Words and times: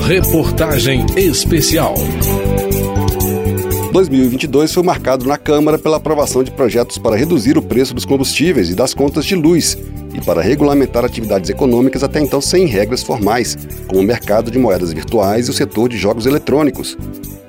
Reportagem 0.00 1.06
Especial. 1.16 1.94
2022 3.92 4.74
foi 4.74 4.82
marcado 4.82 5.24
na 5.24 5.38
Câmara 5.38 5.78
pela 5.78 5.98
aprovação 5.98 6.42
de 6.42 6.50
projetos 6.50 6.98
para 6.98 7.16
reduzir 7.16 7.56
o 7.56 7.62
preço 7.62 7.94
dos 7.94 8.04
combustíveis 8.04 8.68
e 8.68 8.74
das 8.74 8.92
contas 8.92 9.24
de 9.24 9.36
luz 9.36 9.78
e 10.12 10.20
para 10.20 10.42
regulamentar 10.42 11.04
atividades 11.04 11.48
econômicas 11.48 12.02
até 12.02 12.20
então 12.20 12.40
sem 12.40 12.66
regras 12.66 13.02
formais, 13.02 13.56
como 13.86 14.00
o 14.00 14.04
mercado 14.04 14.50
de 14.50 14.58
moedas 14.58 14.92
virtuais 14.92 15.46
e 15.46 15.50
o 15.50 15.54
setor 15.54 15.88
de 15.88 15.96
jogos 15.96 16.26
eletrônicos. 16.26 16.98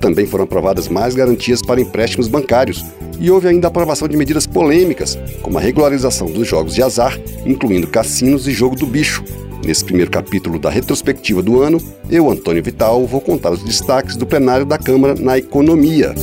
Também 0.00 0.24
foram 0.24 0.44
aprovadas 0.44 0.88
mais 0.88 1.14
garantias 1.14 1.60
para 1.60 1.80
empréstimos 1.80 2.28
bancários 2.28 2.84
e 3.18 3.30
houve 3.30 3.48
ainda 3.48 3.66
a 3.66 3.70
aprovação 3.70 4.06
de 4.06 4.16
medidas 4.16 4.46
polêmicas, 4.46 5.18
como 5.42 5.58
a 5.58 5.60
regularização 5.60 6.30
dos 6.30 6.46
jogos 6.46 6.74
de 6.74 6.82
azar, 6.82 7.18
incluindo 7.44 7.88
cassinos 7.88 8.46
e 8.46 8.52
jogo 8.52 8.76
do 8.76 8.86
bicho, 8.86 9.24
Nesse 9.64 9.84
primeiro 9.84 10.10
capítulo 10.10 10.58
da 10.58 10.70
retrospectiva 10.70 11.42
do 11.42 11.62
ano, 11.62 11.78
eu, 12.10 12.30
Antônio 12.30 12.62
Vital, 12.62 13.06
vou 13.06 13.20
contar 13.20 13.50
os 13.50 13.62
destaques 13.62 14.16
do 14.16 14.26
plenário 14.26 14.64
da 14.64 14.78
Câmara 14.78 15.14
na 15.14 15.36
economia. 15.36 16.14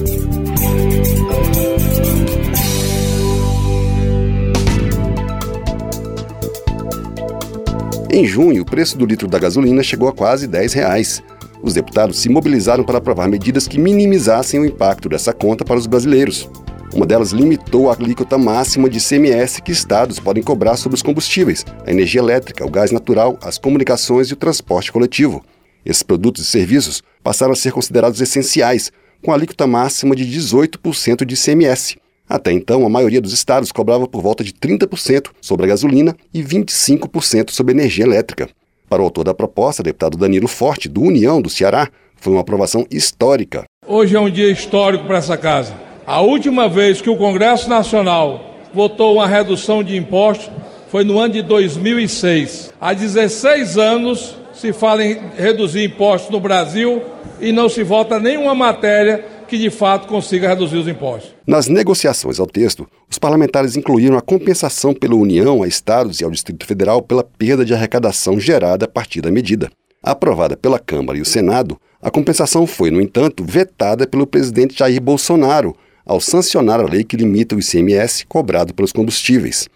Em 8.10 8.26
junho, 8.26 8.62
o 8.62 8.66
preço 8.66 8.96
do 8.96 9.08
litro 9.08 9.28
da 9.28 9.40
gasolina 9.40 9.82
chegou 9.82 10.08
a 10.08 10.14
quase 10.14 10.48
10 10.48 10.74
reais. 10.74 11.24
Os 11.64 11.74
deputados 11.74 12.20
se 12.20 12.30
mobilizaram 12.30 12.84
para 12.84 13.00
aprovar 13.00 13.28
medidas 13.28 13.68
que 13.68 13.80
minimizassem 13.80 14.60
o 14.60 14.66
impacto 14.66 15.10
dessa 15.10 15.34
conta 15.34 15.66
para 15.66 15.78
os 15.78 15.88
brasileiros. 15.88 16.48
Uma 16.94 17.08
delas 17.08 17.32
limitou 17.32 17.90
a 17.90 17.96
alíquota 17.96 18.38
máxima 18.38 18.88
de 18.88 19.00
CMS 19.00 19.60
que 19.60 19.72
estados 19.72 20.20
podem 20.20 20.44
cobrar 20.44 20.78
sobre 20.78 20.96
os 20.96 21.02
combustíveis, 21.02 21.66
a 21.88 21.90
energia 21.90 22.22
elétrica, 22.22 22.64
o 22.64 22.70
gás 22.70 22.92
natural, 22.92 23.36
as 23.42 23.58
comunicações 23.58 24.28
e 24.30 24.34
o 24.34 24.36
transporte 24.36 24.92
coletivo. 24.92 25.44
Esses 25.84 26.04
produtos 26.04 26.44
e 26.44 26.46
serviços 26.46 27.02
passaram 27.24 27.54
a 27.54 27.56
ser 27.56 27.72
considerados 27.72 28.22
essenciais, 28.22 28.92
com 29.24 29.32
a 29.32 29.34
alíquota 29.34 29.66
máxima 29.66 30.16
de 30.16 30.24
18% 30.24 31.26
de 31.26 31.36
CMS. 31.36 31.98
Até 32.30 32.52
então, 32.52 32.86
a 32.86 32.90
maioria 32.90 33.20
dos 33.20 33.34
estados 33.34 33.72
cobrava 33.72 34.08
por 34.08 34.22
volta 34.22 34.44
de 34.44 34.54
30% 34.54 35.32
sobre 35.42 35.66
a 35.66 35.70
gasolina 35.70 36.16
e 36.32 36.44
25% 36.44 37.50
sobre 37.50 37.74
a 37.74 37.78
energia 37.78 38.06
elétrica. 38.06 38.48
Para 38.88 39.02
o 39.02 39.06
autor 39.06 39.24
da 39.24 39.34
proposta, 39.34 39.82
deputado 39.82 40.16
Danilo 40.16 40.48
Forte, 40.48 40.88
do 40.88 41.02
União 41.02 41.42
do 41.42 41.50
Ceará, 41.50 41.90
foi 42.16 42.34
uma 42.34 42.42
aprovação 42.42 42.86
histórica. 42.92 43.64
Hoje 43.88 44.16
é 44.16 44.20
um 44.20 44.30
dia 44.30 44.52
histórico 44.52 45.06
para 45.06 45.18
essa 45.18 45.36
casa. 45.36 45.93
A 46.06 46.20
última 46.20 46.68
vez 46.68 47.00
que 47.00 47.10
o 47.10 47.16
Congresso 47.16 47.70
Nacional 47.70 48.58
votou 48.74 49.16
uma 49.16 49.26
redução 49.26 49.82
de 49.82 49.96
impostos 49.96 50.50
foi 50.90 51.06
no 51.06 51.18
ano 51.18 51.34
de 51.34 51.42
2006. 51.42 52.74
Há 52.80 52.94
16 52.94 53.78
anos 53.78 54.36
se 54.54 54.74
fala 54.74 55.04
em 55.06 55.18
reduzir 55.38 55.86
impostos 55.86 56.30
no 56.30 56.42
Brasil 56.42 57.02
e 57.40 57.54
não 57.54 57.70
se 57.70 57.84
vota 57.84 58.20
nenhuma 58.20 58.54
matéria 58.54 59.24
que 59.48 59.58
de 59.58 59.70
fato 59.70 60.08
consiga 60.08 60.50
reduzir 60.50 60.78
os 60.78 60.90
impostos. 60.90 61.34
Nas 61.48 61.70
negociações 61.70 62.38
ao 62.38 62.48
texto, 62.48 62.86
os 63.10 63.18
parlamentares 63.18 63.78
incluíram 63.78 64.18
a 64.18 64.22
compensação 64.22 64.94
pela 64.94 65.16
União 65.16 65.64
a 65.64 65.68
estados 65.68 66.20
e 66.20 66.26
ao 66.26 66.32
Distrito 66.32 66.66
Federal 66.66 67.02
pela 67.02 67.24
perda 67.24 67.64
de 67.64 67.74
arrecadação 67.74 68.38
gerada 68.38 68.84
a 68.84 68.90
partir 68.90 69.22
da 69.22 69.32
medida. 69.32 69.72
Aprovada 70.02 70.58
pela 70.58 70.80
Câmara 70.80 71.18
e 71.18 71.22
o 71.22 71.26
Senado, 71.26 71.78
a 72.02 72.12
compensação 72.12 72.68
foi, 72.68 72.92
no 72.92 73.00
entanto, 73.00 73.46
vetada 73.46 74.06
pelo 74.06 74.28
presidente 74.28 74.78
Jair 74.78 75.02
Bolsonaro, 75.02 75.74
ao 76.06 76.20
sancionar 76.20 76.80
a 76.80 76.84
lei 76.84 77.04
que 77.04 77.18
limita 77.18 77.56
o 77.56 77.60
ICMS 77.60 78.26
cobrado 78.26 78.74
pelos 78.74 78.92
combustíveis. 78.92 79.68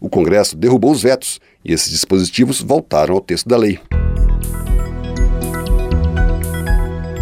O 0.00 0.08
Congresso 0.08 0.56
derrubou 0.56 0.92
os 0.92 1.02
vetos 1.02 1.40
e 1.64 1.72
esses 1.72 1.90
dispositivos 1.90 2.60
voltaram 2.60 3.14
ao 3.14 3.20
texto 3.20 3.48
da 3.48 3.56
lei. 3.56 3.78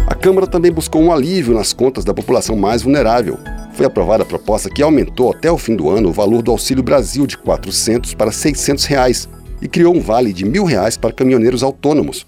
A 0.07 0.15
Câmara 0.15 0.47
também 0.47 0.71
buscou 0.71 1.01
um 1.01 1.11
alívio 1.11 1.53
nas 1.53 1.73
contas 1.73 2.05
da 2.05 2.13
população 2.13 2.55
mais 2.55 2.81
vulnerável. 2.81 3.37
Foi 3.73 3.85
aprovada 3.85 4.23
a 4.23 4.25
proposta 4.25 4.69
que 4.69 4.81
aumentou 4.81 5.31
até 5.31 5.51
o 5.51 5.57
fim 5.57 5.75
do 5.75 5.89
ano 5.89 6.09
o 6.09 6.13
valor 6.13 6.41
do 6.41 6.51
Auxílio 6.51 6.83
Brasil 6.83 7.25
de 7.25 7.35
R$ 7.35 7.41
400 7.43 8.13
para 8.13 8.31
600 8.31 8.85
reais 8.85 9.29
e 9.61 9.67
criou 9.67 9.95
um 9.95 9.99
vale 9.99 10.31
de 10.31 10.45
1.000 10.45 10.65
reais 10.65 10.97
para 10.97 11.13
caminhoneiros 11.13 11.63
autônomos. 11.63 12.25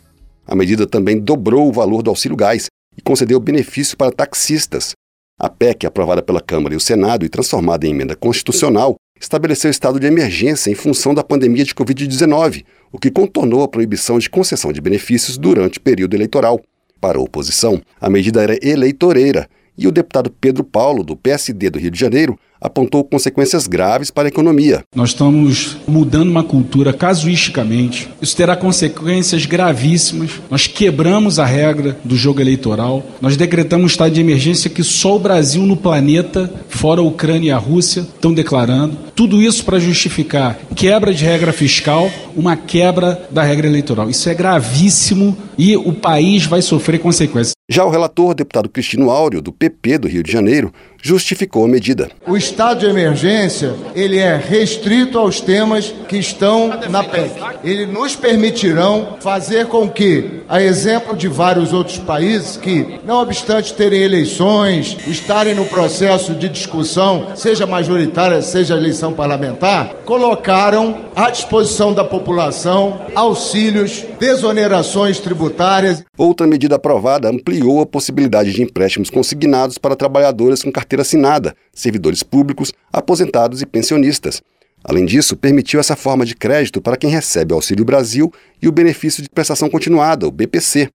A 0.47 0.56
medida 0.56 0.85
também 0.88 1.19
dobrou 1.19 1.68
o 1.68 1.72
valor 1.72 2.01
do 2.01 2.09
auxílio 2.09 2.38
gás 2.38 2.68
e 2.97 3.01
concedeu 3.01 3.40
benefício 3.40 3.97
para 3.97 4.12
taxistas, 4.12 4.94
a 5.38 5.50
PEC, 5.50 5.85
aprovada 5.85 6.22
pela 6.22 6.41
Câmara 6.41 6.73
e 6.73 6.78
o 6.78 6.81
Senado 6.81 7.25
e 7.25 7.29
transformada 7.29 7.85
em 7.85 7.91
emenda 7.91 8.16
constitucional, 8.16 8.96
estabeleceu 9.19 9.69
estado 9.69 10.00
de 10.00 10.07
emergência 10.07 10.69
em 10.69 10.75
função 10.75 11.13
da 11.13 11.23
pandemia 11.23 11.63
de 11.63 11.73
Covid-19, 11.73 12.63
o 12.91 12.97
que 12.97 13.12
contornou 13.12 13.63
a 13.63 13.68
proibição 13.68 14.18
de 14.18 14.29
concessão 14.29 14.72
de 14.72 14.81
benefícios 14.81 15.38
durante 15.38 15.78
o 15.78 15.81
período 15.81 16.16
eleitoral. 16.16 16.62
Para 17.01 17.18
a 17.18 17.22
oposição, 17.22 17.81
a 18.00 18.09
medida 18.09 18.41
era 18.41 18.57
eleitoreira 18.66 19.50
e 19.78 19.88
o 19.88 19.91
deputado 19.91 20.31
Pedro 20.31 20.63
Paulo, 20.63 21.03
do 21.03 21.16
PSD 21.16 21.69
do 21.69 21.79
Rio 21.79 21.91
de 21.91 22.00
Janeiro, 22.00 22.40
apontou 22.60 23.04
consequências 23.04 23.68
graves 23.68 24.12
para 24.12 24.28
a 24.28 24.30
economia. 24.30 24.84
Nós 24.96 25.10
estamos 25.10 25.78
mudando 25.88 26.30
uma 26.30 26.44
cultura 26.44 26.94
casuisticamente. 26.94 28.10
Isso 28.22 28.36
terá 28.36 28.56
consequências 28.56 29.46
gravíssimas. 29.46 30.32
Nós 30.50 30.68
quebramos 30.68 31.40
a 31.40 31.46
regra 31.46 31.98
do 32.04 32.16
jogo 32.16 32.42
eleitoral. 32.42 33.04
Nós 33.22 33.38
decretamos 33.38 33.84
um 33.84 33.88
estado 33.88 34.14
de 34.14 34.22
emergência 34.22 34.70
que 34.70 34.84
só 34.84 35.16
o 35.16 35.20
Brasil 35.20 35.64
no 35.64 35.78
planeta, 35.78 36.52
fora 36.68 37.02
a 37.02 37.04
Ucrânia 37.04 37.50
e 37.50 37.52
a 37.52 37.58
Rússia, 37.58 38.02
estão 38.02 38.34
declarando. 38.34 38.98
Tudo 39.16 39.42
isso 39.42 39.64
para 39.64 39.80
justificar 39.80 40.58
quebra 40.76 41.14
de 41.14 41.24
regra 41.24 41.54
fiscal, 41.54 42.10
uma 42.36 42.58
quebra 42.58 43.28
da 43.32 43.44
regra 43.44 43.68
eleitoral. 43.68 44.10
Isso 44.10 44.30
é 44.30 44.34
gravíssimo 44.34 45.38
e 45.58 45.76
o 45.78 45.94
país 45.94 46.46
vai 46.46 46.62
sofrer 46.62 47.00
consequências. 47.00 47.54
Já 47.70 47.84
o 47.84 47.90
relator, 47.90 48.36
deputado 48.36 48.70
Cristino 48.70 49.10
Áureo, 49.10 49.42
do 49.42 49.52
PP 49.52 49.98
do 50.00 50.08
Rio 50.08 50.22
de 50.22 50.32
Janeiro, 50.32 50.72
justificou 51.06 51.66
a 51.66 51.68
medida. 51.68 52.10
O 52.28 52.36
estado 52.36 52.80
de 52.80 52.88
emergência, 52.88 53.76
ele 53.94 54.18
é 54.18 54.36
restrito 54.36 55.20
aos 55.20 55.40
temas 55.40 55.94
que 56.08 56.18
estão 56.18 56.72
na 56.90 57.04
PEC. 57.04 57.30
Ele 57.64 57.86
nos 57.86 58.16
permitirão 58.16 59.16
fazer 59.20 59.68
com 59.68 59.88
que, 59.88 60.42
a 60.50 60.60
exemplo 60.60 61.16
de 61.16 61.28
vários 61.28 61.74
outros 61.74 62.00
países 62.00 62.58
que, 62.58 63.00
não 63.06 63.22
obstante 63.22 63.72
terem 63.76 64.02
eleições, 64.02 64.98
estarem 65.06 65.54
no 65.54 65.66
processo 65.66 66.34
de 66.34 66.50
discussão, 66.50 67.28
seja 67.36 67.68
majoritária, 67.68 68.42
seja 68.42 68.76
eleição 68.76 69.14
parlamentar, 69.14 69.98
colocaram 70.06 71.06
à 71.16 71.30
disposição 71.30 71.94
da 71.94 72.04
população 72.04 73.02
auxílios, 73.14 74.04
desonerações 74.20 75.20
tributárias. 75.20 76.04
Outra 76.18 76.48
medida 76.48 76.78
aprovada 76.78 77.30
ampliou 77.30 77.80
a 77.82 77.86
possibilidade 77.86 78.54
de 78.54 78.64
empréstimos 78.64 79.12
consignados 79.12 79.78
para 79.78 79.96
trabalhadores 79.96 80.64
com 80.64 80.72
carteira 80.72 80.94
assinada, 81.01 81.56
servidores 81.73 82.23
públicos, 82.23 82.73
aposentados 82.91 83.61
e 83.61 83.66
pensionistas. 83.66 84.41
Além 84.83 85.06
disso, 85.06 85.35
permitiu 85.35 85.79
essa 85.79 85.95
forma 85.95 86.25
de 86.25 86.35
crédito 86.35 86.79
para 86.79 86.95
quem 86.95 87.09
recebe 87.09 87.53
o 87.53 87.56
Auxílio 87.56 87.83
Brasil 87.83 88.31
e 88.61 88.67
o 88.67 88.72
benefício 88.72 89.23
de 89.23 89.29
prestação 89.29 89.69
continuada, 89.69 90.28
o 90.28 90.31
BPC. 90.31 90.89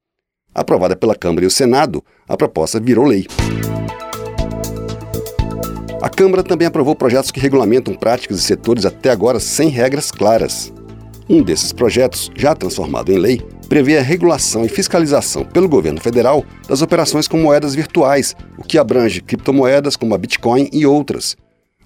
Aprovada 0.55 0.95
pela 0.95 1.15
Câmara 1.15 1.45
e 1.45 1.49
o 1.49 1.51
Senado, 1.51 2.05
a 2.29 2.37
proposta 2.37 2.79
virou 2.79 3.05
lei. 3.05 3.27
A 6.01 6.09
Câmara 6.09 6.43
também 6.43 6.67
aprovou 6.67 6.95
projetos 6.95 7.31
que 7.31 7.41
regulamentam 7.41 7.95
práticas 7.95 8.39
e 8.39 8.43
setores 8.43 8.87
até 8.87 9.11
agora 9.11 9.39
sem 9.39 9.69
regras 9.69 10.11
claras. 10.11 10.73
Um 11.29 11.43
desses 11.43 11.73
projetos, 11.73 12.31
já 12.35 12.55
transformado 12.55 13.13
em 13.13 13.19
lei, 13.19 13.43
prevê 13.71 13.97
a 13.97 14.03
regulação 14.03 14.65
e 14.65 14.69
fiscalização 14.69 15.45
pelo 15.45 15.69
governo 15.69 16.01
federal 16.01 16.45
das 16.69 16.83
operações 16.83 17.29
com 17.29 17.39
moedas 17.39 17.73
virtuais, 17.73 18.35
o 18.59 18.65
que 18.65 18.77
abrange 18.77 19.21
criptomoedas 19.21 19.95
como 19.95 20.13
a 20.13 20.19
Bitcoin 20.19 20.69
e 20.73 20.85
outras. 20.85 21.37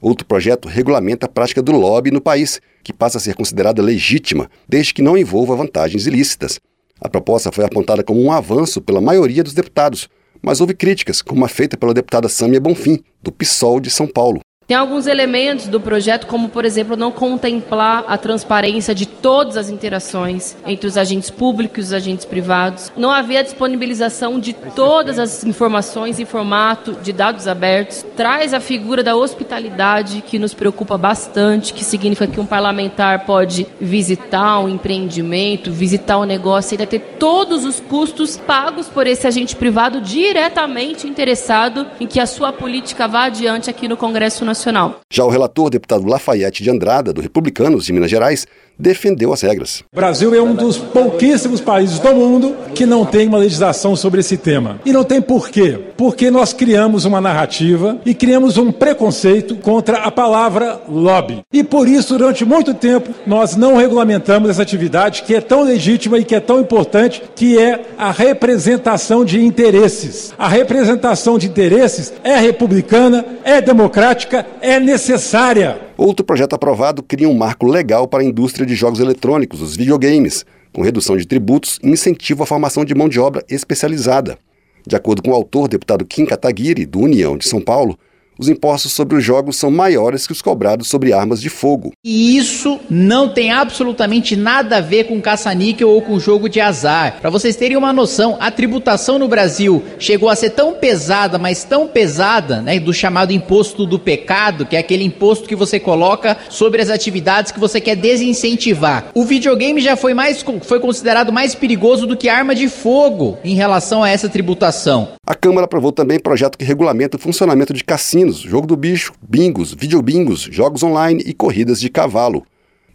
Outro 0.01 0.25
projeto 0.25 0.67
regulamenta 0.67 1.27
a 1.27 1.29
prática 1.29 1.61
do 1.61 1.73
lobby 1.73 2.11
no 2.11 2.23
país, 2.23 2.59
que 2.83 2.91
passa 2.91 3.19
a 3.19 3.21
ser 3.21 3.35
considerada 3.35 3.83
legítima, 3.83 4.51
desde 4.67 4.95
que 4.95 5.03
não 5.03 5.15
envolva 5.15 5.55
vantagens 5.55 6.07
ilícitas. 6.07 6.59
A 6.99 7.07
proposta 7.07 7.53
foi 7.53 7.67
apontada 7.67 8.03
como 8.03 8.23
um 8.23 8.33
avanço 8.33 8.81
pela 8.81 9.03
maioria 9.03 9.45
dos 9.45 9.53
deputados, 9.53 10.09
mas 10.41 10.63
houve 10.63 10.73
críticas, 10.73 11.21
como 11.21 11.45
a 11.45 11.49
feita 11.49 11.77
pela 11.77 11.93
deputada 11.93 12.31
Sâmia 12.31 12.61
Bonfim, 12.61 12.99
do 13.23 13.31
PSOL 13.31 13.79
de 13.79 13.91
São 13.91 14.07
Paulo. 14.07 14.41
Tem 14.67 14.75
alguns 14.75 15.07
elementos 15.07 15.69
do 15.69 15.79
projeto, 15.79 16.27
como, 16.27 16.49
por 16.49 16.65
exemplo, 16.65 16.97
não 16.97 17.13
contemplar 17.13 18.03
a 18.09 18.17
transparência 18.17 18.95
de 18.95 19.05
todas 19.05 19.59
as 19.59 19.69
interações 19.69 20.57
entre 20.67 20.87
os 20.87 20.97
agentes 20.97 21.29
públicos 21.29 21.85
e 21.85 21.89
os 21.89 21.93
agentes 21.93 22.25
privados. 22.25 22.91
Não 22.97 23.11
haver 23.11 23.37
a 23.37 23.43
disponibilização 23.43 24.41
de 24.41 24.55
todas 24.55 25.19
as 25.19 25.45
informações 25.45 26.19
em 26.19 26.25
formato 26.25 26.95
de 26.95 27.13
dados 27.13 27.47
abertos. 27.47 28.07
Traz 28.17 28.55
a 28.55 28.61
figura 28.61 29.03
da 29.03 29.15
hospitalidade, 29.15 30.25
que 30.27 30.39
nos 30.39 30.55
preocupa 30.55 30.97
bastante, 30.97 31.75
que 31.75 31.85
significa 31.85 32.27
que 32.27 32.41
um 32.41 32.47
parlamentar 32.47 33.27
pode 33.27 33.67
visitar 33.79 34.61
um 34.61 34.69
empreendimento, 34.71 35.71
visitar 35.71 36.19
um 36.19 36.25
negócio 36.25 36.73
e 36.73 36.75
ainda 36.77 36.87
ter 36.87 37.01
todos 37.19 37.67
os 37.67 37.81
custos 37.81 38.39
pagos 38.39 38.89
por 38.89 39.07
esse 39.07 39.27
agente 39.27 39.57
privado 39.57 40.01
diretamente 40.01 41.07
interessado 41.07 41.87
em 42.01 42.07
que 42.07 42.19
a 42.19 42.25
sua 42.25 42.51
política 42.51 43.07
vá 43.07 43.25
adiante 43.25 43.69
aqui 43.69 43.87
no 43.87 43.97
Congresso 43.99 44.43
Nacional 44.43 44.54
nacional. 44.55 45.01
Já 45.13 45.25
o 45.25 45.29
relator, 45.29 45.69
deputado 45.69 46.07
Lafayette 46.07 46.63
de 46.63 46.71
Andrada, 46.71 47.13
do 47.13 47.21
Republicanos 47.21 47.85
de 47.85 47.93
Minas 47.93 48.11
Gerais, 48.11 48.47
defendeu 48.79 49.33
as 49.33 49.41
regras. 49.41 49.85
O 49.93 49.97
Brasil 49.97 50.35
é 50.35 50.43
um 50.43 50.55
dos 50.55 50.77
pouquíssimos 50.77 51.61
países 51.61 51.99
do 51.99 52.15
mundo 52.15 52.57
que 52.75 52.87
não 52.87 53.05
tem 53.05 53.29
uma 53.29 53.39
legislação 53.39 53.95
sobre 53.95 54.21
esse 54.21 54.37
tema. 54.37 54.81
E 54.85 54.93
não 54.93 55.05
tem 55.05 55.21
por 55.21 55.49
quê? 55.49 55.79
Porque 55.97 56.31
nós 56.31 56.53
criamos 56.53 57.05
uma 57.05 57.21
narrativa 57.21 57.99
e 58.05 58.15
criamos 58.15 58.57
um 58.57 58.73
preconceito 58.73 59.57
contra 59.57 59.99
a 59.99 60.11
palavra 60.11 60.81
lobby. 60.89 61.43
E 61.53 61.63
por 61.63 61.89
isso, 61.89 62.19
durante 62.19 62.45
muito 62.45 62.75
tempo, 62.75 63.15
nós 63.27 63.57
não 63.57 63.77
regulamentamos 63.77 64.51
essa 64.51 64.63
atividade 64.63 65.23
que 65.23 65.35
é 65.35 65.41
tão 65.41 65.63
legítima 65.63 66.19
e 66.19 66.25
que 66.25 66.35
é 66.35 66.41
tão 66.41 66.61
importante, 66.61 67.23
que 67.37 67.59
é 67.59 67.81
a 67.97 68.11
representação 68.11 69.25
de 69.25 69.41
interesses. 69.41 70.33
A 70.37 70.49
representação 70.49 71.39
de 71.39 71.47
interesses 71.47 72.13
é 72.25 72.37
republicana, 72.37 73.25
é 73.45 73.61
democrática, 73.61 74.44
é 74.61 74.81
necessária. 74.81 75.81
Outro 75.97 76.25
projeto 76.25 76.55
aprovado 76.55 77.03
cria 77.03 77.29
um 77.29 77.35
marco 77.35 77.67
legal 77.67 78.09
para 78.09 78.23
a 78.23 78.25
indústria 78.25 78.67
de 78.67 78.75
jogos 78.75 79.01
eletrônicos, 79.01 79.61
os 79.61 79.77
videogames, 79.77 80.45
com 80.73 80.83
redução 80.83 81.17
de 81.17 81.27
tributos 81.27 81.79
e 81.83 81.89
incentivo 81.89 82.43
à 82.43 82.47
formação 82.47 82.85
de 82.85 82.95
mão 82.95 83.09
de 83.09 83.21
obra 83.21 83.45
especializada. 83.49 84.39
De 84.87 84.97
acordo 84.97 85.23
com 85.23 85.31
o 85.31 85.35
autor, 85.35 85.69
deputado 85.69 86.05
Kim 86.05 86.27
Kataguiri, 86.27 86.85
do 86.85 87.01
União 87.01 87.39
de 87.39 87.49
São 87.49 87.61
Paulo, 87.61 87.99
os 88.39 88.49
impostos 88.49 88.93
sobre 88.93 89.17
os 89.17 89.25
jogos 89.25 89.57
são 89.57 89.71
maiores 89.71 90.27
que 90.27 90.33
os 90.33 90.43
cobrados 90.43 90.89
sobre 90.89 91.13
armas 91.13 91.41
de 91.41 91.49
fogo. 91.49 91.93
E 92.05 92.37
isso 92.37 92.81
não 92.91 93.29
tem 93.29 93.53
absolutamente 93.53 94.37
nada 94.37 94.79
a 94.79 94.81
ver 94.81 95.05
com 95.05 95.21
caça-níquel 95.21 95.89
ou 95.89 96.03
com 96.03 96.19
jogo 96.19 96.49
de 96.49 96.61
azar. 96.61 97.19
Para 97.21 97.31
vocês 97.31 97.57
terem 97.57 97.77
uma 97.77 97.93
noção, 97.93 98.37
a 98.41 98.51
tributação 98.51 99.19
no 99.19 99.29
Brasil 99.29 99.83
chegou 99.99 100.29
a 100.29 100.37
ser 100.37 100.51
tão 100.51 100.75
pesada, 100.75 101.39
mas 101.39 101.65
tão 101.65 101.87
pesada, 101.87 102.61
né, 102.61 102.79
do 102.79 102.93
chamado 102.93 103.33
imposto 103.33 103.87
do 103.87 103.99
pecado, 103.99 104.67
que 104.67 104.77
é 104.77 104.79
aquele 104.79 105.05
imposto 105.05 105.49
que 105.49 105.57
você 105.57 105.79
coloca 105.79 106.37
sobre 106.49 106.83
as 106.83 106.91
atividades 106.91 107.53
que 107.53 107.61
você 107.61 107.81
quer 107.81 107.97
desincentivar. 107.97 109.07
O 109.15 109.25
videogame 109.25 109.81
já 109.81 109.97
foi 109.97 110.15
mais 110.15 110.45
foi 110.63 110.81
considerado 110.81 111.33
mais 111.33 111.55
perigoso 111.55 112.07
do 112.07 112.17
que 112.17 112.29
arma 112.29 112.55
de 112.55 112.69
fogo 112.69 113.39
em 113.45 113.55
relação 113.55 114.03
a 114.03 114.11
essa 114.11 114.29
tributação. 114.29 115.14
A 115.27 115.35
Câmara 115.35 115.65
aprovou 115.65 115.91
também 115.91 116.21
projeto 116.21 116.59
que 116.59 116.67
regulamenta 116.67 117.17
o 117.17 117.21
funcionamento 117.21 117.73
de 117.73 117.83
cassinos, 117.83 118.41
jogo 118.41 118.67
do 118.67 118.77
bicho, 118.77 119.15
bingos, 119.23 119.73
videobingos, 119.73 120.43
jogos 120.43 120.83
online 120.83 121.23
e 121.25 121.33
corridas 121.33 121.81
de 121.81 121.89
cavalo. 121.89 122.45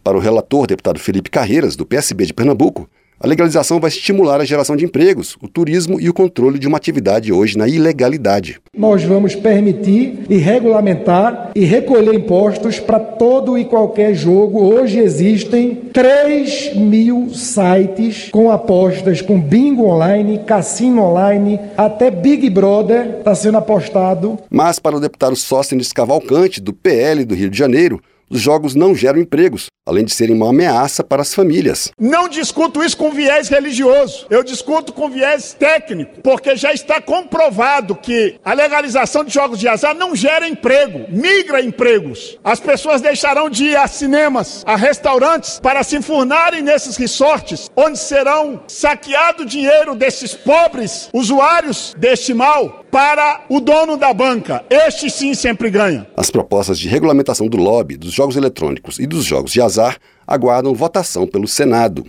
Para 0.04 0.16
o 0.16 0.20
relator, 0.20 0.64
deputado 0.68 1.00
Felipe 1.00 1.28
Carreiras, 1.28 1.74
do 1.74 1.84
PSB 1.84 2.26
de 2.26 2.32
Pernambuco, 2.32 2.88
a 3.22 3.26
legalização 3.26 3.78
vai 3.78 3.88
estimular 3.88 4.40
a 4.40 4.46
geração 4.46 4.74
de 4.74 4.86
empregos, 4.86 5.36
o 5.42 5.46
turismo 5.46 6.00
e 6.00 6.08
o 6.08 6.14
controle 6.14 6.58
de 6.58 6.66
uma 6.66 6.78
atividade 6.78 7.30
hoje 7.30 7.58
na 7.58 7.68
ilegalidade. 7.68 8.58
Nós 8.74 9.04
vamos 9.04 9.34
permitir 9.34 10.20
e 10.30 10.38
regulamentar 10.38 11.50
e 11.54 11.66
recolher 11.66 12.14
impostos 12.14 12.80
para 12.80 12.98
todo 12.98 13.58
e 13.58 13.66
qualquer 13.66 14.14
jogo. 14.14 14.62
Hoje 14.62 15.00
existem 15.00 15.74
3 15.92 16.76
mil 16.76 17.28
sites 17.34 18.30
com 18.30 18.50
apostas 18.50 19.20
com 19.20 19.38
bingo 19.38 19.84
online, 19.84 20.38
cassino 20.46 21.02
online, 21.02 21.60
até 21.76 22.10
Big 22.10 22.48
Brother 22.48 23.18
está 23.18 23.34
sendo 23.34 23.58
apostado. 23.58 24.38
Mas 24.48 24.78
para 24.78 24.96
o 24.96 25.00
deputado 25.00 25.36
Sóstenes 25.36 25.92
Cavalcante, 25.92 26.58
do 26.58 26.72
PL 26.72 27.26
do 27.26 27.34
Rio 27.34 27.50
de 27.50 27.58
Janeiro, 27.58 28.00
os 28.30 28.40
jogos 28.40 28.76
não 28.76 28.94
geram 28.94 29.18
empregos, 29.18 29.66
além 29.84 30.04
de 30.04 30.14
serem 30.14 30.36
uma 30.36 30.50
ameaça 30.50 31.02
para 31.02 31.20
as 31.20 31.34
famílias. 31.34 31.90
Não 31.98 32.28
discuto 32.28 32.82
isso 32.82 32.96
com 32.96 33.10
viés 33.10 33.48
religioso, 33.48 34.26
eu 34.30 34.44
discuto 34.44 34.92
com 34.92 35.10
viés 35.10 35.52
técnico, 35.58 36.20
porque 36.22 36.54
já 36.54 36.72
está 36.72 37.00
comprovado 37.00 37.96
que 37.96 38.38
a 38.44 38.54
legalização 38.54 39.24
de 39.24 39.34
jogos 39.34 39.58
de 39.58 39.66
azar 39.66 39.94
não 39.94 40.14
gera 40.14 40.48
emprego, 40.48 41.06
migra 41.08 41.60
empregos. 41.60 42.38
As 42.44 42.60
pessoas 42.60 43.00
deixarão 43.00 43.50
de 43.50 43.64
ir 43.64 43.76
a 43.76 43.88
cinemas, 43.88 44.62
a 44.64 44.76
restaurantes, 44.76 45.58
para 45.58 45.82
se 45.82 45.96
enfurnarem 45.96 46.62
nesses 46.62 46.96
resorts, 46.96 47.68
onde 47.74 47.98
serão 47.98 48.62
saqueado 48.68 49.42
o 49.42 49.46
dinheiro 49.46 49.96
desses 49.96 50.34
pobres 50.34 51.08
usuários 51.12 51.94
deste 51.98 52.32
mal 52.32 52.79
para 52.90 53.44
o 53.48 53.60
dono 53.60 53.96
da 53.96 54.12
banca. 54.12 54.64
Este 54.68 55.08
sim 55.08 55.34
sempre 55.34 55.70
ganha. 55.70 56.06
As 56.16 56.30
propostas 56.30 56.78
de 56.78 56.88
regulamentação 56.88 57.46
do 57.46 57.56
lobby, 57.56 57.96
dos 57.96 58.12
jogos 58.12 58.36
eletrônicos 58.36 58.98
e 58.98 59.06
dos 59.06 59.24
jogos 59.24 59.52
de 59.52 59.60
azar 59.60 59.96
aguardam 60.26 60.74
votação 60.74 61.26
pelo 61.26 61.46
Senado. 61.46 62.04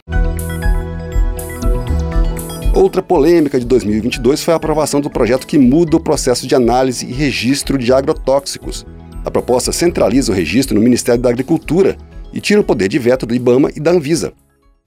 Outra 2.73 3.01
polêmica 3.01 3.59
de 3.59 3.65
2022 3.65 4.43
foi 4.43 4.53
a 4.53 4.57
aprovação 4.57 5.01
do 5.01 5.09
projeto 5.09 5.45
que 5.45 5.57
muda 5.57 5.97
o 5.97 6.03
processo 6.03 6.47
de 6.47 6.55
análise 6.55 7.05
e 7.05 7.11
registro 7.11 7.77
de 7.77 7.93
agrotóxicos. 7.93 8.85
A 9.23 9.29
proposta 9.29 9.71
centraliza 9.71 10.31
o 10.31 10.35
registro 10.35 10.75
no 10.75 10.81
Ministério 10.81 11.21
da 11.21 11.29
Agricultura 11.29 11.97
e 12.33 12.39
tira 12.39 12.61
o 12.61 12.63
poder 12.63 12.87
de 12.87 12.97
veto 12.97 13.25
do 13.25 13.35
IBAMA 13.35 13.69
e 13.75 13.79
da 13.79 13.91
Anvisa. 13.91 14.33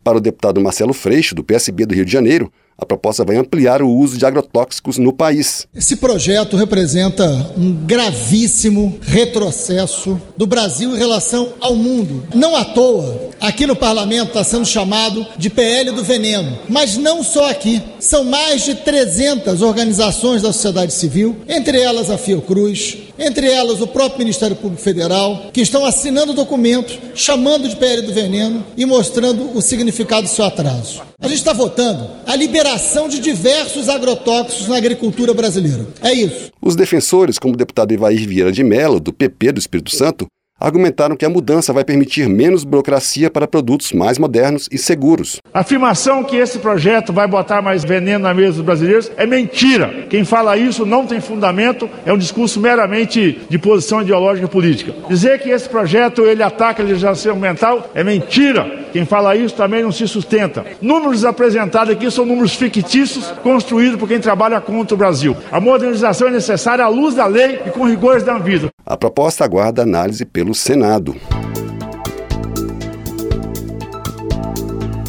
Para 0.04 0.18
o 0.18 0.20
deputado 0.20 0.60
Marcelo 0.60 0.92
Freixo, 0.92 1.34
do 1.34 1.42
PSB 1.42 1.86
do 1.86 1.94
Rio 1.94 2.04
de 2.04 2.12
Janeiro, 2.12 2.52
a 2.76 2.84
proposta 2.84 3.24
vai 3.24 3.36
ampliar 3.36 3.80
o 3.80 3.88
uso 3.88 4.18
de 4.18 4.26
agrotóxicos 4.26 4.98
no 4.98 5.14
país. 5.14 5.66
Esse 5.74 5.96
projeto 5.96 6.56
representa 6.58 7.24
um 7.56 7.72
gravíssimo 7.72 8.98
retrocesso 9.00 10.20
do 10.36 10.46
Brasil 10.46 10.94
em 10.94 10.98
relação 10.98 11.54
ao 11.58 11.74
mundo. 11.74 12.22
Não 12.34 12.54
à 12.54 12.64
toa, 12.66 13.30
aqui 13.46 13.66
no 13.66 13.76
parlamento 13.76 14.28
está 14.28 14.42
sendo 14.42 14.64
chamado 14.64 15.26
de 15.36 15.50
PL 15.50 15.90
do 15.92 16.02
veneno. 16.02 16.58
Mas 16.68 16.96
não 16.96 17.22
só 17.22 17.50
aqui. 17.50 17.80
São 18.00 18.24
mais 18.24 18.64
de 18.64 18.74
300 18.74 19.62
organizações 19.62 20.42
da 20.42 20.52
sociedade 20.52 20.92
civil, 20.92 21.36
entre 21.48 21.80
elas 21.80 22.10
a 22.10 22.18
Fiocruz, 22.18 22.96
entre 23.18 23.50
elas 23.50 23.80
o 23.80 23.86
próprio 23.86 24.20
Ministério 24.20 24.56
Público 24.56 24.82
Federal, 24.82 25.50
que 25.52 25.60
estão 25.60 25.84
assinando 25.84 26.32
documentos 26.32 26.98
chamando 27.14 27.68
de 27.68 27.76
PL 27.76 28.02
do 28.02 28.12
veneno 28.12 28.64
e 28.76 28.84
mostrando 28.84 29.56
o 29.56 29.62
significado 29.62 30.22
do 30.22 30.28
seu 30.28 30.44
atraso. 30.44 31.02
A 31.20 31.28
gente 31.28 31.38
está 31.38 31.52
votando 31.52 32.08
a 32.26 32.36
liberação 32.36 33.08
de 33.08 33.18
diversos 33.18 33.88
agrotóxicos 33.88 34.68
na 34.68 34.76
agricultura 34.76 35.32
brasileira. 35.32 35.86
É 36.02 36.12
isso. 36.12 36.50
Os 36.60 36.76
defensores, 36.76 37.38
como 37.38 37.54
o 37.54 37.56
deputado 37.56 37.92
Evair 37.92 38.28
Vieira 38.28 38.52
de 38.52 38.64
Mello, 38.64 39.00
do 39.00 39.12
PP 39.12 39.52
do 39.52 39.58
Espírito 39.58 39.94
Santo, 39.94 40.26
argumentaram 40.64 41.14
que 41.14 41.26
a 41.26 41.28
mudança 41.28 41.74
vai 41.74 41.84
permitir 41.84 42.26
menos 42.26 42.64
burocracia 42.64 43.30
para 43.30 43.46
produtos 43.46 43.92
mais 43.92 44.18
modernos 44.18 44.66
e 44.72 44.78
seguros. 44.78 45.38
A 45.52 45.60
afirmação 45.60 46.24
que 46.24 46.36
esse 46.36 46.58
projeto 46.58 47.12
vai 47.12 47.28
botar 47.28 47.60
mais 47.60 47.84
veneno 47.84 48.24
na 48.24 48.32
mesa 48.32 48.54
dos 48.54 48.64
brasileiros 48.64 49.12
é 49.16 49.26
mentira. 49.26 50.06
Quem 50.08 50.24
fala 50.24 50.56
isso 50.56 50.86
não 50.86 51.06
tem 51.06 51.20
fundamento, 51.20 51.88
é 52.06 52.12
um 52.12 52.16
discurso 52.16 52.58
meramente 52.60 53.40
de 53.48 53.58
posição 53.58 54.00
ideológica 54.00 54.48
política. 54.48 54.94
Dizer 55.08 55.38
que 55.40 55.50
esse 55.50 55.68
projeto 55.68 56.22
ele 56.22 56.42
ataca 56.42 56.82
a 56.82 56.86
legislação 56.86 57.36
ambiental 57.36 57.90
é 57.94 58.02
mentira. 58.02 58.84
Quem 58.90 59.04
fala 59.04 59.36
isso 59.36 59.54
também 59.54 59.82
não 59.82 59.92
se 59.92 60.08
sustenta. 60.08 60.64
Números 60.80 61.24
apresentados 61.24 61.92
aqui 61.92 62.10
são 62.10 62.24
números 62.24 62.54
fictícios 62.54 63.26
construídos 63.42 63.98
por 63.98 64.08
quem 64.08 64.20
trabalha 64.20 64.60
contra 64.60 64.94
o 64.94 64.98
Brasil. 64.98 65.36
A 65.52 65.60
modernização 65.60 66.28
é 66.28 66.30
necessária 66.30 66.84
à 66.84 66.88
luz 66.88 67.14
da 67.14 67.26
lei 67.26 67.60
e 67.66 67.70
com 67.70 67.86
rigores 67.86 68.22
da 68.22 68.36
Anvisa. 68.36 68.70
A 68.86 68.98
proposta 68.98 69.42
aguarda 69.42 69.80
análise 69.80 70.26
pelo 70.26 70.54
Senado. 70.54 71.16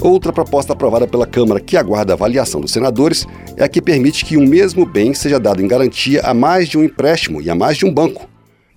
Outra 0.01 0.31
proposta 0.31 0.71
aprovada 0.71 1.05
pela 1.05 1.27
Câmara 1.27 1.59
que 1.59 1.75
aguarda 1.75 2.13
avaliação 2.13 2.61
dos 2.61 2.71
senadores 2.71 3.27
é 3.57 3.65
a 3.65 3.67
que 3.67 3.81
permite 3.81 4.23
que 4.23 4.37
um 4.37 4.47
mesmo 4.47 4.85
bem 4.85 5.13
seja 5.13 5.37
dado 5.37 5.61
em 5.61 5.67
garantia 5.67 6.21
a 6.21 6.33
mais 6.33 6.69
de 6.69 6.77
um 6.77 6.85
empréstimo 6.85 7.41
e 7.41 7.49
a 7.49 7.55
mais 7.55 7.75
de 7.75 7.85
um 7.85 7.93
banco. 7.93 8.29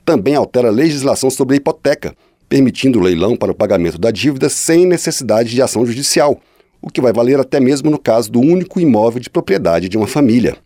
Também 0.04 0.34
altera 0.34 0.66
a 0.66 0.72
legislação 0.72 1.30
sobre 1.30 1.54
a 1.54 1.58
hipoteca, 1.58 2.12
permitindo 2.48 2.98
o 2.98 3.02
leilão 3.02 3.36
para 3.36 3.52
o 3.52 3.54
pagamento 3.54 3.98
da 3.98 4.10
dívida 4.10 4.48
sem 4.48 4.84
necessidade 4.84 5.50
de 5.50 5.62
ação 5.62 5.86
judicial, 5.86 6.40
o 6.82 6.90
que 6.90 7.00
vai 7.00 7.12
valer 7.12 7.38
até 7.38 7.60
mesmo 7.60 7.88
no 7.88 8.00
caso 8.00 8.32
do 8.32 8.40
único 8.40 8.80
imóvel 8.80 9.20
de 9.20 9.30
propriedade 9.30 9.88
de 9.88 9.96
uma 9.96 10.08
família. 10.08 10.56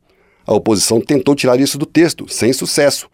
A 0.46 0.54
oposição 0.54 1.02
tentou 1.02 1.34
tirar 1.34 1.60
isso 1.60 1.76
do 1.76 1.84
texto, 1.84 2.26
sem 2.28 2.50
sucesso. 2.54 3.11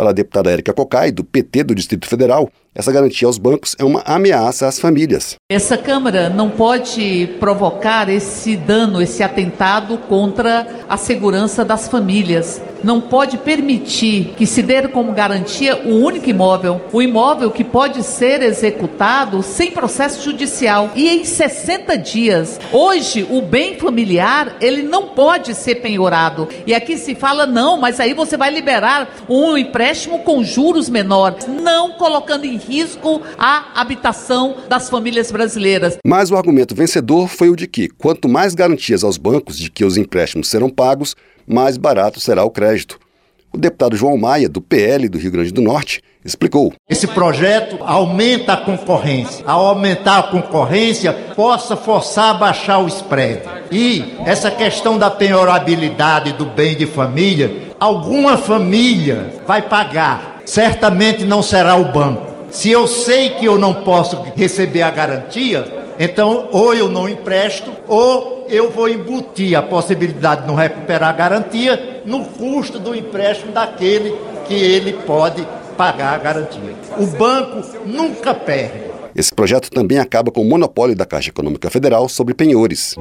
Para 0.00 0.08
a 0.08 0.12
deputada 0.14 0.50
Érica 0.50 0.72
Cocai, 0.72 1.12
do 1.12 1.22
PT 1.22 1.62
do 1.62 1.74
Distrito 1.74 2.08
Federal, 2.08 2.50
essa 2.72 2.92
garantia 2.92 3.26
aos 3.26 3.36
bancos 3.36 3.74
é 3.78 3.84
uma 3.84 4.00
ameaça 4.02 4.68
às 4.68 4.78
famílias. 4.78 5.34
Essa 5.50 5.76
Câmara 5.76 6.30
não 6.30 6.48
pode 6.48 7.28
provocar 7.40 8.08
esse 8.08 8.56
dano, 8.56 9.02
esse 9.02 9.24
atentado 9.24 9.98
contra 9.98 10.84
a 10.88 10.96
segurança 10.96 11.64
das 11.64 11.88
famílias. 11.88 12.62
Não 12.82 13.00
pode 13.00 13.36
permitir 13.38 14.34
que 14.36 14.46
se 14.46 14.62
dê 14.62 14.88
como 14.88 15.12
garantia 15.12 15.82
o 15.84 15.96
único 15.96 16.30
imóvel, 16.30 16.80
o 16.92 17.02
imóvel 17.02 17.50
que 17.50 17.64
pode 17.64 18.02
ser 18.02 18.40
executado 18.40 19.42
sem 19.42 19.72
processo 19.72 20.22
judicial 20.22 20.90
e 20.94 21.08
em 21.08 21.24
60 21.24 21.98
dias. 21.98 22.58
Hoje, 22.72 23.26
o 23.28 23.42
bem 23.42 23.78
familiar, 23.78 24.56
ele 24.60 24.82
não 24.82 25.08
pode 25.08 25.54
ser 25.54 25.76
penhorado. 25.76 26.48
E 26.66 26.72
aqui 26.72 26.96
se 26.96 27.14
fala, 27.14 27.44
não, 27.46 27.76
mas 27.76 28.00
aí 28.00 28.14
você 28.14 28.36
vai 28.36 28.50
liberar 28.50 29.08
um 29.28 29.58
empréstimo 29.58 30.20
com 30.20 30.42
juros 30.42 30.88
menores, 30.88 31.46
não 31.46 31.92
colocando 31.92 32.46
em 32.46 32.59
risco 32.68 33.22
a 33.38 33.80
habitação 33.80 34.56
das 34.68 34.88
famílias 34.88 35.30
brasileiras. 35.30 35.98
Mas 36.04 36.30
o 36.30 36.36
argumento 36.36 36.74
vencedor 36.74 37.28
foi 37.28 37.48
o 37.48 37.56
de 37.56 37.66
que, 37.66 37.88
quanto 37.88 38.28
mais 38.28 38.54
garantias 38.54 39.02
aos 39.02 39.16
bancos 39.16 39.58
de 39.58 39.70
que 39.70 39.84
os 39.84 39.96
empréstimos 39.96 40.48
serão 40.48 40.70
pagos, 40.70 41.16
mais 41.46 41.76
barato 41.76 42.20
será 42.20 42.44
o 42.44 42.50
crédito. 42.50 42.98
O 43.52 43.58
deputado 43.58 43.96
João 43.96 44.16
Maia, 44.16 44.48
do 44.48 44.60
PL 44.60 45.08
do 45.08 45.18
Rio 45.18 45.32
Grande 45.32 45.52
do 45.52 45.60
Norte, 45.60 46.00
explicou. 46.24 46.72
Esse 46.88 47.08
projeto 47.08 47.78
aumenta 47.80 48.52
a 48.52 48.56
concorrência. 48.56 49.44
Ao 49.44 49.66
aumentar 49.66 50.18
a 50.18 50.22
concorrência, 50.24 51.12
possa 51.12 51.76
forçar 51.76 52.30
a 52.30 52.34
baixar 52.34 52.78
o 52.78 52.86
spread. 52.86 53.42
E 53.72 54.14
essa 54.24 54.52
questão 54.52 54.96
da 54.96 55.10
penhorabilidade 55.10 56.32
do 56.34 56.44
bem 56.44 56.76
de 56.76 56.86
família, 56.86 57.74
alguma 57.80 58.38
família 58.38 59.34
vai 59.46 59.62
pagar. 59.62 60.42
Certamente 60.44 61.24
não 61.24 61.42
será 61.42 61.74
o 61.74 61.92
banco. 61.92 62.29
Se 62.50 62.70
eu 62.70 62.86
sei 62.86 63.30
que 63.30 63.44
eu 63.44 63.58
não 63.58 63.82
posso 63.82 64.22
receber 64.34 64.82
a 64.82 64.90
garantia, 64.90 65.94
então 65.98 66.48
ou 66.50 66.74
eu 66.74 66.88
não 66.88 67.08
empresto 67.08 67.70
ou 67.86 68.46
eu 68.48 68.70
vou 68.70 68.88
embutir 68.88 69.56
a 69.56 69.62
possibilidade 69.62 70.42
de 70.42 70.48
não 70.48 70.54
recuperar 70.54 71.10
a 71.10 71.12
garantia 71.12 72.02
no 72.04 72.24
custo 72.24 72.78
do 72.78 72.94
empréstimo 72.94 73.52
daquele 73.52 74.14
que 74.46 74.54
ele 74.54 74.92
pode 74.92 75.46
pagar 75.76 76.14
a 76.14 76.18
garantia. 76.18 76.74
O 76.98 77.06
banco 77.06 77.62
nunca 77.86 78.34
perde. 78.34 78.90
Esse 79.14 79.34
projeto 79.34 79.70
também 79.70 79.98
acaba 79.98 80.30
com 80.30 80.40
o 80.40 80.44
monopólio 80.44 80.96
da 80.96 81.06
Caixa 81.06 81.30
Econômica 81.30 81.70
Federal 81.70 82.08
sobre 82.08 82.34
penhores. 82.34 82.96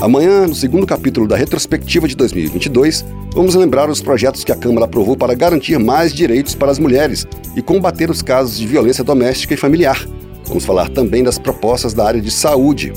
Amanhã, 0.00 0.46
no 0.46 0.54
segundo 0.54 0.86
capítulo 0.86 1.26
da 1.26 1.36
retrospectiva 1.36 2.06
de 2.06 2.14
2022, 2.14 3.04
vamos 3.34 3.56
lembrar 3.56 3.90
os 3.90 4.00
projetos 4.00 4.44
que 4.44 4.52
a 4.52 4.56
Câmara 4.56 4.86
aprovou 4.86 5.16
para 5.16 5.34
garantir 5.34 5.76
mais 5.76 6.12
direitos 6.12 6.54
para 6.54 6.70
as 6.70 6.78
mulheres 6.78 7.26
e 7.56 7.60
combater 7.60 8.08
os 8.08 8.22
casos 8.22 8.56
de 8.56 8.66
violência 8.66 9.02
doméstica 9.02 9.54
e 9.54 9.56
familiar. 9.56 10.06
Vamos 10.46 10.64
falar 10.64 10.88
também 10.88 11.24
das 11.24 11.36
propostas 11.36 11.94
da 11.94 12.06
área 12.06 12.20
de 12.20 12.30
saúde. 12.30 12.92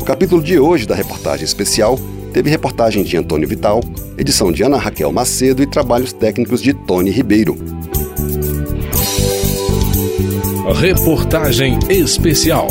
O 0.00 0.04
capítulo 0.04 0.40
de 0.40 0.56
hoje 0.56 0.86
da 0.86 0.94
reportagem 0.94 1.44
especial 1.44 1.98
teve 2.32 2.50
reportagem 2.50 3.02
de 3.02 3.16
Antônio 3.16 3.48
Vital, 3.48 3.80
edição 4.16 4.52
de 4.52 4.62
Ana 4.62 4.76
Raquel 4.76 5.10
Macedo 5.10 5.60
e 5.60 5.66
trabalhos 5.66 6.12
técnicos 6.12 6.62
de 6.62 6.72
Tony 6.72 7.10
Ribeiro. 7.10 7.56
Reportagem 10.80 11.80
especial. 11.90 12.68